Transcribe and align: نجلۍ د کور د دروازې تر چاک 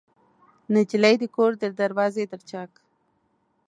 نجلۍ 0.73 1.15
د 1.19 1.23
کور 1.35 1.51
د 1.61 1.63
دروازې 1.79 2.23
تر 2.31 2.41
چاک 2.49 2.71